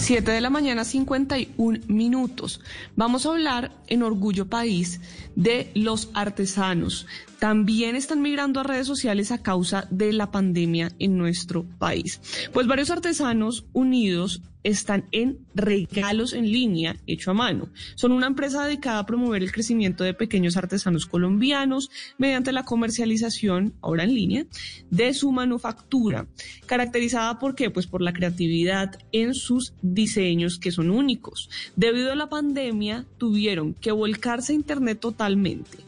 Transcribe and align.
7 0.00 0.30
de 0.30 0.40
la 0.40 0.48
mañana, 0.48 0.84
51 0.84 1.80
minutos. 1.86 2.62
Vamos 2.96 3.26
a 3.26 3.28
hablar 3.28 3.70
en 3.86 4.02
Orgullo 4.02 4.48
País 4.48 4.98
de 5.36 5.70
los 5.74 6.08
artesanos. 6.14 7.06
También 7.38 7.96
están 7.96 8.22
migrando 8.22 8.60
a 8.60 8.62
redes 8.62 8.86
sociales 8.86 9.30
a 9.30 9.42
causa 9.42 9.86
de 9.90 10.14
la 10.14 10.30
pandemia 10.30 10.90
en 10.98 11.18
nuestro 11.18 11.64
país. 11.78 12.20
Pues 12.52 12.66
varios 12.66 12.90
artesanos 12.90 13.66
unidos 13.74 14.40
están 14.62 15.06
en 15.12 15.38
regalos 15.54 16.32
en 16.32 16.50
línea 16.50 16.96
hecho 17.06 17.30
a 17.30 17.34
mano. 17.34 17.68
Son 17.94 18.12
una 18.12 18.26
empresa 18.26 18.64
dedicada 18.64 19.00
a 19.00 19.06
promover 19.06 19.42
el 19.42 19.52
crecimiento 19.52 20.04
de 20.04 20.14
pequeños 20.14 20.56
artesanos 20.56 21.06
colombianos 21.06 21.90
mediante 22.18 22.52
la 22.52 22.64
comercialización, 22.64 23.74
ahora 23.80 24.04
en 24.04 24.14
línea, 24.14 24.46
de 24.90 25.14
su 25.14 25.32
manufactura, 25.32 26.26
caracterizada 26.66 27.38
por 27.38 27.54
qué? 27.54 27.70
Pues 27.70 27.86
por 27.86 28.02
la 28.02 28.12
creatividad 28.12 28.98
en 29.12 29.34
sus 29.34 29.72
diseños 29.82 30.58
que 30.58 30.72
son 30.72 30.90
únicos. 30.90 31.50
Debido 31.76 32.12
a 32.12 32.16
la 32.16 32.28
pandemia, 32.28 33.06
tuvieron 33.18 33.74
que 33.74 33.92
volcarse 33.92 34.52
a 34.52 34.56
Internet 34.56 35.00
totalmente. 35.00 35.78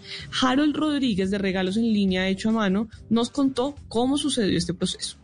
Harold 0.40 0.76
Rodríguez 0.76 1.30
de 1.30 1.38
Regalos 1.38 1.76
en 1.76 1.92
Línea 1.92 2.28
Hecho 2.28 2.50
a 2.50 2.52
Mano 2.52 2.88
nos 3.10 3.30
contó 3.30 3.76
cómo 3.88 4.18
sucedió 4.18 4.56
este 4.56 4.74
proceso. 4.74 5.21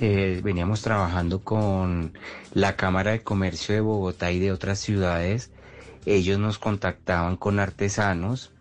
Eh, 0.00 0.40
veníamos 0.44 0.82
trabajando 0.82 1.40
con 1.40 2.12
la 2.54 2.76
Cámara 2.76 3.10
de 3.10 3.22
Comercio 3.22 3.74
de 3.74 3.80
Bogotá 3.80 4.30
y 4.30 4.38
de 4.38 4.52
otras 4.52 4.78
ciudades. 4.78 5.50
Ellos 6.06 6.38
nos 6.38 6.58
contactaban 6.58 7.36
con 7.36 7.58
artesanos 7.58 8.52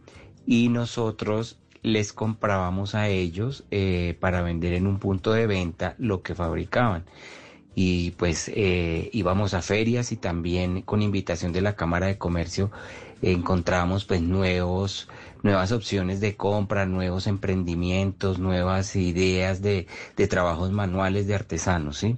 y 0.48 0.70
nosotros 0.70 1.60
les 1.84 2.12
comprábamos 2.12 2.96
a 2.96 3.08
ellos 3.08 3.66
eh, 3.70 4.18
para 4.20 4.42
vender 4.42 4.74
en 4.74 4.88
un 4.88 4.98
punto 4.98 5.32
de 5.32 5.46
venta 5.46 5.94
lo 6.00 6.24
que 6.24 6.34
fabricaban 6.34 7.06
y 7.80 8.10
pues 8.18 8.50
eh, 8.56 9.12
íbamos 9.14 9.54
a 9.54 9.62
ferias 9.62 10.12
y 10.12 10.18
también 10.18 10.82
con 10.82 11.04
invitación 11.04 11.54
de 11.54 11.62
la 11.62 11.76
Cámara 11.76 12.08
de 12.08 12.18
Comercio 12.18 12.72
encontramos 13.22 14.06
pues 14.06 14.22
nuevos, 14.22 15.08
nuevas 15.44 15.72
opciones 15.72 16.20
de 16.20 16.36
compra, 16.36 16.86
nuevos 16.86 17.28
emprendimientos, 17.28 18.40
nuevas 18.40 18.96
ideas 18.96 19.62
de, 19.62 19.88
de 20.16 20.28
trabajos 20.28 20.72
manuales 20.72 21.28
de 21.28 21.36
artesanos, 21.36 21.98
¿sí? 21.98 22.18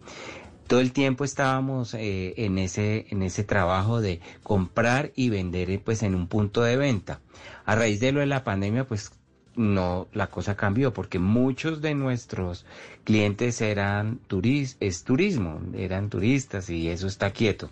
Todo 0.67 0.81
el 0.81 0.91
tiempo 0.91 1.23
estábamos 1.23 1.95
eh, 1.95 2.35
en, 2.37 2.59
ese, 2.59 3.07
en 3.09 3.23
ese 3.23 3.43
trabajo 3.43 4.01
de 4.01 4.21
comprar 4.43 5.11
y 5.15 5.29
vender 5.29 5.81
pues 5.83 6.03
en 6.03 6.13
un 6.13 6.27
punto 6.27 6.61
de 6.61 6.77
venta. 6.77 7.21
A 7.65 7.73
raíz 7.73 7.99
de 7.99 8.11
lo 8.11 8.19
de 8.19 8.27
la 8.27 8.43
pandemia 8.43 8.87
pues 8.87 9.11
no, 9.59 10.07
la 10.13 10.27
cosa 10.27 10.55
cambió 10.55 10.93
porque 10.93 11.19
muchos 11.19 11.81
de 11.81 11.93
nuestros 11.93 12.65
clientes 13.03 13.59
eran 13.59 14.19
turis, 14.27 14.77
es 14.79 15.03
turismo, 15.03 15.59
eran 15.75 16.09
turistas 16.09 16.69
y 16.69 16.87
eso 16.87 17.07
está 17.07 17.31
quieto. 17.31 17.69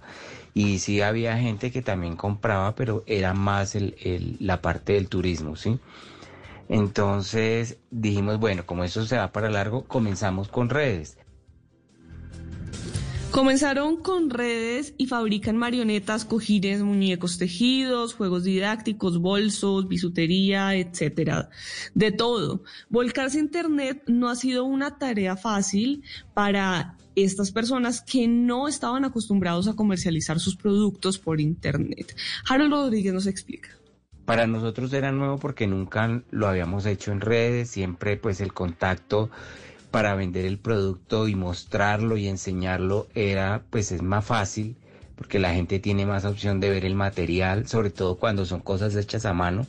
Y 0.53 0.79
sí 0.79 1.01
había 1.01 1.37
gente 1.37 1.71
que 1.71 1.81
también 1.81 2.17
compraba, 2.17 2.75
pero 2.75 3.03
era 3.07 3.33
más 3.33 3.73
el, 3.75 3.95
el, 4.01 4.35
la 4.41 4.61
parte 4.61 4.93
del 4.93 5.07
turismo, 5.07 5.55
¿sí? 5.55 5.79
Entonces 6.67 7.77
dijimos, 7.89 8.37
bueno, 8.37 8.65
como 8.65 8.83
eso 8.83 9.05
se 9.05 9.17
va 9.17 9.31
para 9.31 9.49
largo, 9.49 9.83
comenzamos 9.83 10.49
con 10.49 10.69
redes. 10.69 11.17
Comenzaron 13.37 13.97
con 13.97 14.31
redes 14.31 14.95
y 14.97 15.05
fabrican 15.05 15.57
marionetas, 15.57 16.25
cojines, 16.25 16.81
muñecos 16.81 17.37
tejidos, 17.37 18.15
juegos 18.15 18.43
didácticos, 18.45 19.19
bolsos, 19.19 19.87
bisutería, 19.87 20.73
etcétera. 20.73 21.51
De 21.93 22.11
todo. 22.11 22.63
Volcarse 22.89 23.37
a 23.37 23.41
Internet 23.41 24.01
no 24.07 24.29
ha 24.29 24.35
sido 24.35 24.63
una 24.65 24.97
tarea 24.97 25.35
fácil 25.37 26.03
para 26.33 26.97
estas 27.13 27.51
personas 27.51 28.01
que 28.01 28.27
no 28.27 28.67
estaban 28.67 29.05
acostumbrados 29.05 29.67
a 29.67 29.75
comercializar 29.75 30.39
sus 30.39 30.55
productos 30.55 31.19
por 31.19 31.39
Internet. 31.39 32.15
Harold 32.49 32.71
Rodríguez 32.71 33.13
nos 33.13 33.27
explica. 33.27 33.69
Para 34.25 34.47
nosotros 34.47 34.91
era 34.93 35.11
nuevo 35.11 35.37
porque 35.37 35.67
nunca 35.67 36.23
lo 36.31 36.47
habíamos 36.47 36.87
hecho 36.87 37.11
en 37.11 37.21
redes, 37.21 37.69
siempre 37.69 38.17
pues 38.17 38.41
el 38.41 38.51
contacto 38.51 39.29
para 39.97 40.13
vender 40.13 40.45
el 40.45 40.59
producto 40.59 41.27
y 41.27 41.33
mostrarlo 41.33 42.17
y 42.17 42.27
enseñarlo 42.27 43.07
era 43.15 43.63
pues 43.71 43.91
es 43.91 44.03
más 44.03 44.23
fácil 44.23 44.75
porque 45.15 45.39
la 45.39 45.55
gente 45.55 45.79
tiene 45.79 46.05
más 46.05 46.23
opción 46.23 46.59
de 46.59 46.69
ver 46.69 46.85
el 46.85 46.93
material, 46.93 47.67
sobre 47.67 47.89
todo 47.89 48.19
cuando 48.19 48.45
son 48.45 48.59
cosas 48.59 48.95
hechas 48.95 49.25
a 49.25 49.33
mano. 49.33 49.65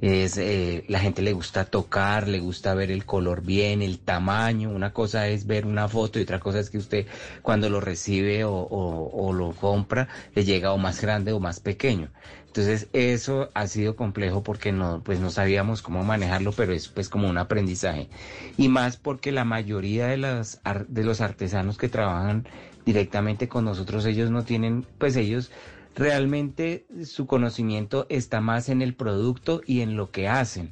Es, 0.00 0.38
eh, 0.38 0.84
la 0.86 1.00
gente 1.00 1.22
le 1.22 1.32
gusta 1.32 1.64
tocar, 1.64 2.28
le 2.28 2.38
gusta 2.38 2.72
ver 2.74 2.92
el 2.92 3.04
color 3.04 3.42
bien, 3.42 3.82
el 3.82 3.98
tamaño. 3.98 4.70
Una 4.70 4.92
cosa 4.92 5.26
es 5.28 5.46
ver 5.46 5.66
una 5.66 5.88
foto 5.88 6.18
y 6.18 6.22
otra 6.22 6.38
cosa 6.38 6.60
es 6.60 6.70
que 6.70 6.78
usted 6.78 7.06
cuando 7.42 7.68
lo 7.68 7.80
recibe 7.80 8.44
o, 8.44 8.52
o, 8.54 9.10
o 9.28 9.32
lo 9.32 9.52
compra 9.52 10.08
le 10.34 10.44
llega 10.44 10.72
o 10.72 10.78
más 10.78 11.00
grande 11.00 11.32
o 11.32 11.40
más 11.40 11.58
pequeño. 11.60 12.10
Entonces 12.46 12.88
eso 12.92 13.50
ha 13.54 13.66
sido 13.66 13.96
complejo 13.96 14.42
porque 14.42 14.72
no, 14.72 15.02
pues 15.04 15.20
no 15.20 15.30
sabíamos 15.30 15.82
cómo 15.82 16.04
manejarlo, 16.04 16.52
pero 16.52 16.72
es 16.72 16.88
pues 16.88 17.08
como 17.08 17.28
un 17.28 17.38
aprendizaje. 17.38 18.08
Y 18.56 18.68
más 18.68 18.96
porque 18.96 19.32
la 19.32 19.44
mayoría 19.44 20.06
de, 20.06 20.16
las, 20.16 20.60
de 20.88 21.04
los 21.04 21.20
artesanos 21.20 21.76
que 21.76 21.88
trabajan 21.88 22.46
directamente 22.86 23.48
con 23.48 23.64
nosotros, 23.64 24.06
ellos 24.06 24.30
no 24.30 24.44
tienen, 24.44 24.86
pues 24.98 25.16
ellos 25.16 25.50
realmente 25.98 26.86
su 27.04 27.26
conocimiento 27.26 28.06
está 28.08 28.40
más 28.40 28.68
en 28.68 28.82
el 28.82 28.94
producto 28.94 29.62
y 29.66 29.80
en 29.80 29.96
lo 29.96 30.12
que 30.12 30.28
hacen. 30.28 30.70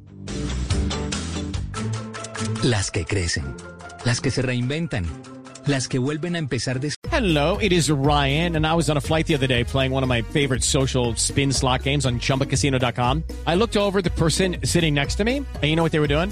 Las 2.64 2.90
que 2.90 3.06
crecen, 3.06 3.56
las 4.04 4.20
que 4.20 4.32
se 4.32 4.42
reinventan, 4.42 5.06
las 5.68 5.88
que 5.88 6.00
vuelven 6.00 6.36
a 6.36 6.40
empezar 6.40 6.80
de 6.80 6.92
Hello, 7.12 7.58
it 7.60 7.72
is 7.72 7.90
Ryan, 7.90 8.56
and 8.56 8.66
I 8.66 8.74
was 8.74 8.90
on 8.90 8.98
a 8.98 9.02
flight 9.02 9.28
the 9.28 9.36
other 9.36 9.48
day 9.48 9.64
playing 9.64 9.92
one 9.92 10.04
of 10.04 10.10
my 10.10 10.24
favorite 10.24 10.64
social 10.64 11.16
spin 11.16 11.54
slot 11.54 11.84
games 11.84 12.06
on 12.06 12.20
chumbacasino.com. 12.20 13.24
I 13.46 13.56
looked 13.56 13.78
over 13.78 14.02
the 14.02 14.10
person 14.10 14.58
sitting 14.64 14.96
next 14.96 15.16
to 15.16 15.24
me, 15.24 15.38
and 15.38 15.64
you 15.64 15.76
know 15.76 15.84
what 15.84 15.92
they 15.92 16.00
were 16.00 16.08
doing? 16.08 16.32